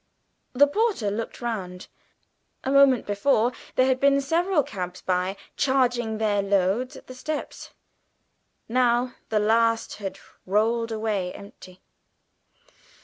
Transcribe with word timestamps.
The 0.53 0.65
porter 0.65 1.11
looked 1.11 1.41
round. 1.41 1.87
A 2.63 2.71
moment 2.71 3.05
before 3.05 3.51
there 3.75 3.85
had 3.85 3.99
been 3.99 4.19
several 4.19 4.63
cabs 4.63 5.03
discharging 5.05 6.17
their 6.17 6.41
loads 6.41 6.95
at 6.95 7.05
the 7.05 7.13
steps; 7.13 7.75
now 8.67 9.13
the 9.29 9.37
last 9.37 9.97
had 9.97 10.17
rolled 10.47 10.91
away 10.91 11.31
empty. 11.33 11.81